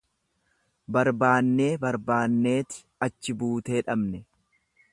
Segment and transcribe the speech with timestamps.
[0.95, 4.23] Barbaannee barbaanneeti achi buutee dhabne.